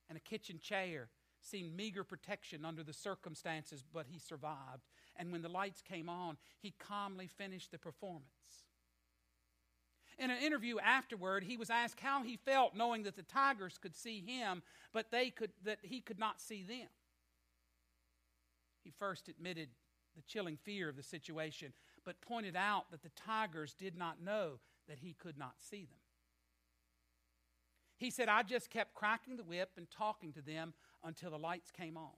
[0.10, 1.10] and a kitchen chair
[1.42, 4.84] seemed meager protection under the circumstances, but he survived.
[5.16, 8.26] And when the lights came on, he calmly finished the performance.
[10.18, 13.96] In an interview afterward, he was asked how he felt knowing that the tigers could
[13.96, 16.88] see him, but they could, that he could not see them.
[18.84, 19.70] He first admitted
[20.16, 21.74] the chilling fear of the situation,
[22.06, 26.05] but pointed out that the tigers did not know that he could not see them.
[27.98, 30.74] He said, I just kept cracking the whip and talking to them
[31.04, 32.12] until the lights came on.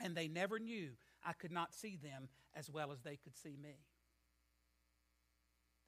[0.00, 0.90] And they never knew
[1.24, 3.76] I could not see them as well as they could see me.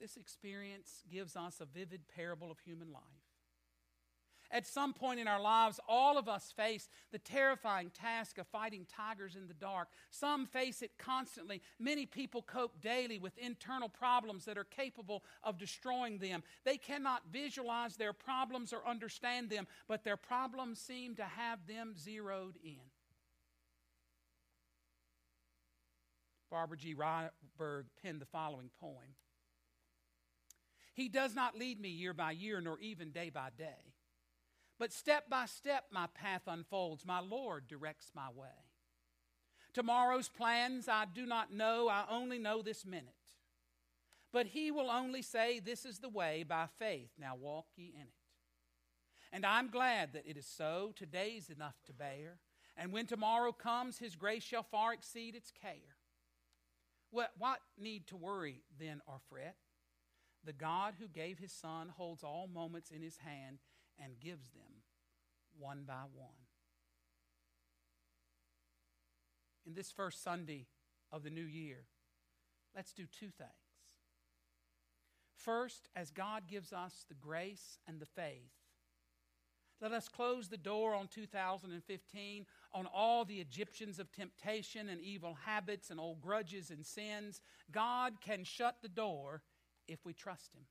[0.00, 3.02] This experience gives us a vivid parable of human life.
[4.54, 8.86] At some point in our lives, all of us face the terrifying task of fighting
[8.88, 9.88] tigers in the dark.
[10.10, 11.60] Some face it constantly.
[11.80, 16.44] Many people cope daily with internal problems that are capable of destroying them.
[16.64, 21.96] They cannot visualize their problems or understand them, but their problems seem to have them
[21.98, 22.78] zeroed in.
[26.48, 26.94] Barbara G.
[26.94, 29.16] Ryberg penned the following poem
[30.92, 33.93] He does not lead me year by year, nor even day by day.
[34.78, 37.06] But step by step, my path unfolds.
[37.06, 38.48] My Lord directs my way.
[39.72, 43.14] Tomorrow's plans I do not know, I only know this minute.
[44.32, 47.10] But He will only say, This is the way by faith.
[47.18, 48.14] Now walk ye in it.
[49.32, 50.92] And I'm glad that it is so.
[50.96, 52.38] Today's enough to bear.
[52.76, 55.96] And when tomorrow comes, His grace shall far exceed its care.
[57.10, 59.56] What, what need to worry then or fret?
[60.44, 63.58] The God who gave His Son holds all moments in His hand
[64.02, 64.82] and gives them
[65.58, 66.34] one by one.
[69.66, 70.66] In this first Sunday
[71.10, 71.86] of the new year,
[72.74, 73.50] let's do two things.
[75.36, 78.52] First, as God gives us the grace and the faith,
[79.80, 85.36] let us close the door on 2015 on all the Egyptians of temptation and evil
[85.44, 87.40] habits and old grudges and sins.
[87.70, 89.42] God can shut the door
[89.86, 90.62] if we trust Him.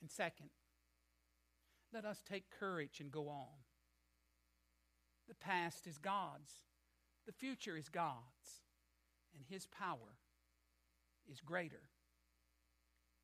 [0.00, 0.50] And second,
[1.92, 3.64] let us take courage and go on.
[5.28, 6.52] The past is God's,
[7.26, 8.62] the future is God's,
[9.34, 10.18] and His power
[11.30, 11.82] is greater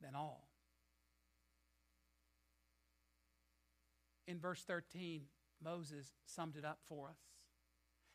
[0.01, 0.49] than all.
[4.27, 5.23] In verse 13,
[5.63, 7.19] Moses summed it up for us.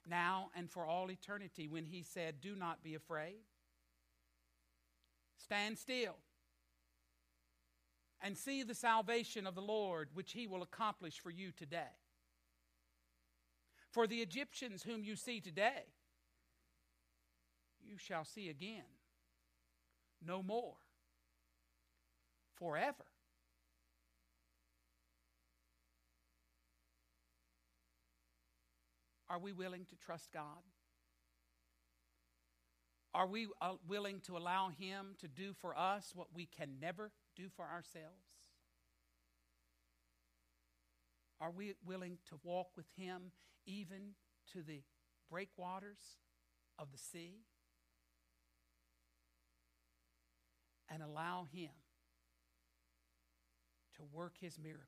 [0.09, 3.43] Now and for all eternity, when he said, Do not be afraid,
[5.37, 6.15] stand still
[8.21, 11.95] and see the salvation of the Lord, which he will accomplish for you today.
[13.91, 15.85] For the Egyptians whom you see today,
[17.83, 18.83] you shall see again
[20.25, 20.75] no more,
[22.55, 23.05] forever.
[29.29, 30.43] Are we willing to trust God?
[33.13, 37.11] Are we uh, willing to allow Him to do for us what we can never
[37.37, 38.25] do for ourselves?
[41.39, 43.31] Are we willing to walk with Him
[43.65, 44.15] even
[44.53, 44.81] to the
[45.29, 45.99] breakwaters
[46.79, 47.35] of the sea?
[50.89, 51.69] And allow Him
[53.97, 54.85] to work His miracle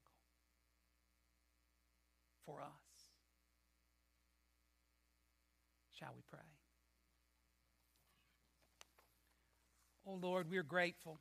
[2.45, 2.69] for us.
[5.93, 6.39] Shall we pray?
[10.07, 11.19] Oh Lord, we're grateful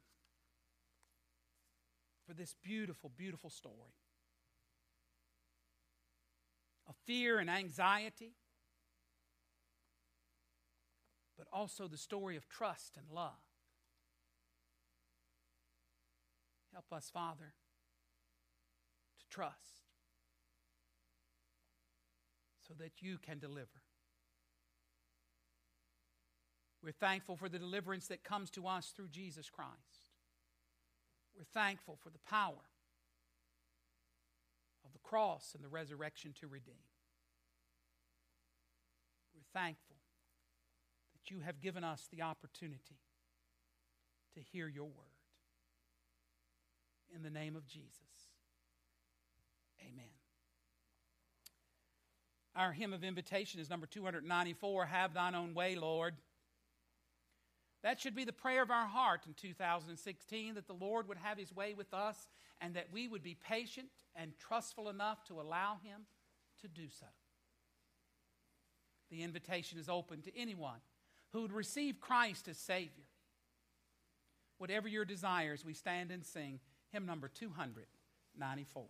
[2.28, 3.96] for this beautiful, beautiful story
[6.86, 8.34] of fear and anxiety,
[11.38, 13.32] but also the story of trust and love.
[16.72, 17.54] Help us, Father,
[19.20, 19.86] to trust
[22.66, 23.82] so that you can deliver.
[26.82, 30.07] We're thankful for the deliverance that comes to us through Jesus Christ.
[31.38, 32.66] We're thankful for the power
[34.84, 36.74] of the cross and the resurrection to redeem.
[39.32, 39.94] We're thankful
[41.12, 42.98] that you have given us the opportunity
[44.34, 44.94] to hear your word.
[47.14, 47.92] In the name of Jesus,
[49.80, 50.04] amen.
[52.56, 56.16] Our hymn of invitation is number 294 Have Thine Own Way, Lord.
[57.82, 61.38] That should be the prayer of our heart in 2016 that the Lord would have
[61.38, 62.28] his way with us
[62.60, 66.02] and that we would be patient and trustful enough to allow him
[66.60, 67.06] to do so.
[69.10, 70.80] The invitation is open to anyone
[71.32, 73.04] who would receive Christ as Savior.
[74.58, 76.58] Whatever your desires, we stand and sing
[76.90, 78.84] hymn number 294.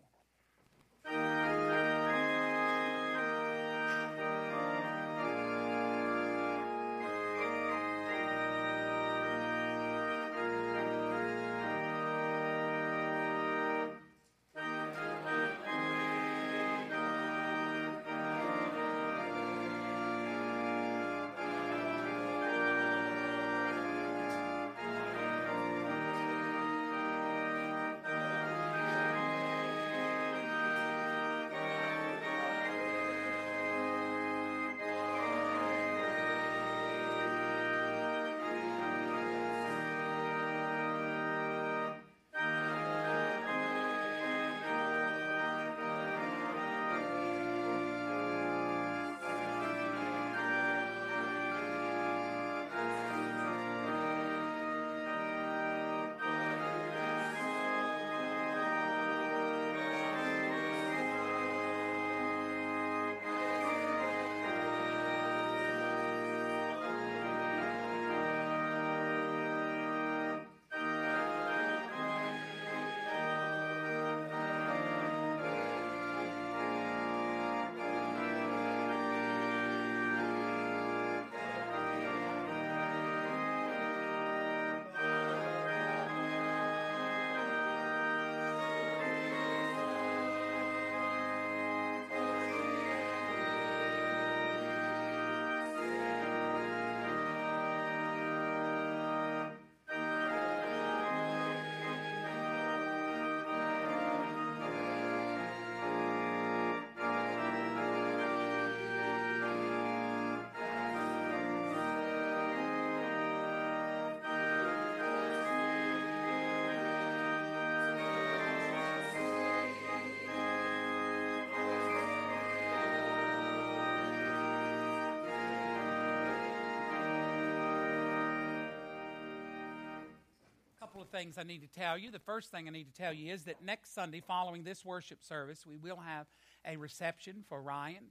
[130.99, 132.11] Couple of things I need to tell you.
[132.11, 135.22] The first thing I need to tell you is that next Sunday, following this worship
[135.22, 136.26] service, we will have
[136.66, 138.03] a reception for Ryan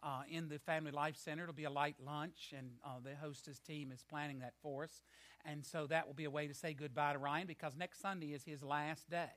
[0.00, 1.42] uh, in the Family Life Center.
[1.42, 5.02] It'll be a light lunch, and uh, the hostess team is planning that for us.
[5.44, 8.32] And so that will be a way to say goodbye to Ryan because next Sunday
[8.32, 9.32] is his last day.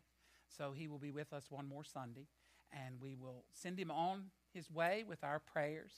[0.55, 2.27] So he will be with us one more Sunday,
[2.71, 5.93] and we will send him on his way with our prayers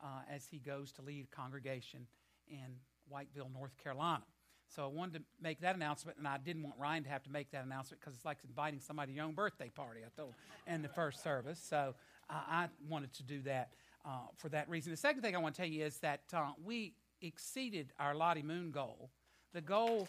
[0.00, 2.06] uh, as he goes to lead a congregation
[2.46, 2.76] in
[3.12, 4.22] Whiteville, North Carolina.
[4.74, 7.30] So I wanted to make that announcement, and I didn't want Ryan to have to
[7.30, 10.34] make that announcement because it's like inviting somebody to your own birthday party, I told
[10.66, 11.58] in the first service.
[11.58, 11.94] So
[12.28, 13.72] uh, I wanted to do that
[14.04, 14.90] uh, for that reason.
[14.90, 18.42] The second thing I want to tell you is that uh, we exceeded our Lottie
[18.42, 19.10] Moon goal.
[19.54, 20.06] The goal,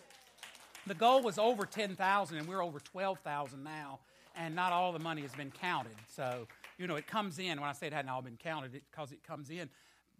[0.86, 4.00] the goal was over 10,000, and we're over 12,000 now,
[4.36, 5.96] and not all the money has been counted.
[6.14, 6.48] So,
[6.78, 9.16] you know, it comes in, when I say it hadn't all been counted, because it,
[9.16, 9.70] it comes in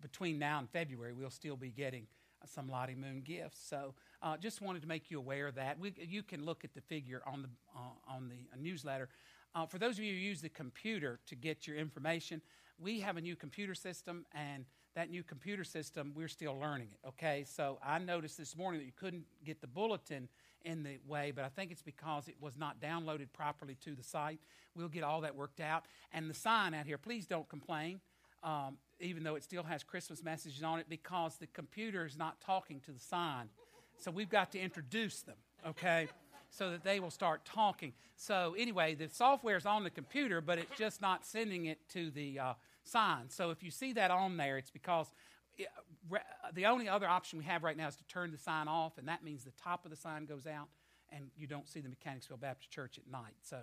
[0.02, 2.08] between now and February, we'll still be getting
[2.46, 3.60] some Lottie Moon gifts.
[3.68, 5.80] So uh, just wanted to make you aware of that.
[5.80, 9.10] We, you can look at the figure on the, uh, on the newsletter.
[9.56, 12.42] Uh, for those of you who use the computer to get your information,
[12.78, 14.66] we have a new computer system, and
[14.96, 17.44] that new computer system, we're still learning it, okay?
[17.46, 20.30] So I noticed this morning that you couldn't get the bulletin
[20.64, 24.04] in the way, but I think it's because it was not downloaded properly to the
[24.04, 24.40] site.
[24.76, 25.86] We'll get all that worked out.
[26.12, 28.02] And the sign out here, please don't complain.
[28.44, 32.40] Um, even though it still has Christmas messages on it, because the computer is not
[32.42, 33.50] talking to the sign.
[33.98, 35.36] So we've got to introduce them,
[35.68, 36.08] okay,
[36.50, 37.94] so that they will start talking.
[38.16, 42.12] So anyway, the software is on the computer, but it's just not sending it to
[42.12, 43.30] the uh, sign.
[43.30, 45.12] So if you see that on there, it's because
[45.58, 45.68] it,
[46.10, 46.20] re,
[46.54, 49.08] the only other option we have right now is to turn the sign off, and
[49.08, 50.70] that means the top of the sign goes out,
[51.12, 53.36] and you don't see the Mechanicsville Baptist Church at night.
[53.42, 53.58] So.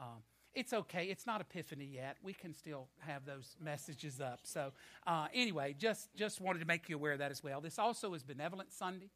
[0.00, 0.22] Um,
[0.54, 1.06] it's okay.
[1.06, 2.16] It's not Epiphany yet.
[2.22, 4.40] We can still have those messages up.
[4.44, 4.72] So,
[5.06, 7.60] uh, anyway, just just wanted to make you aware of that as well.
[7.60, 9.10] This also is Benevolent Sunday,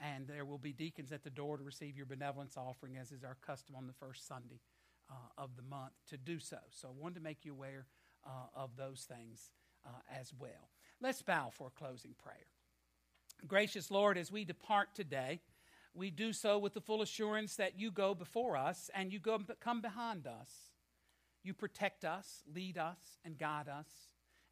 [0.00, 3.24] and there will be deacons at the door to receive your benevolence offering, as is
[3.24, 4.60] our custom on the first Sunday
[5.10, 6.58] uh, of the month to do so.
[6.70, 7.86] So, I wanted to make you aware
[8.24, 9.50] uh, of those things
[9.86, 10.70] uh, as well.
[11.00, 12.46] Let's bow for a closing prayer.
[13.46, 15.40] Gracious Lord, as we depart today,
[15.96, 19.38] we do so with the full assurance that you go before us and you go,
[19.60, 20.50] come behind us.
[21.42, 23.88] You protect us, lead us, and guide us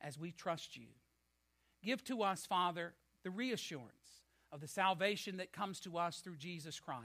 [0.01, 0.87] as we trust you.
[1.83, 4.23] Give to us, Father, the reassurance
[4.53, 7.01] of the salvation that comes to us through Jesus Christ.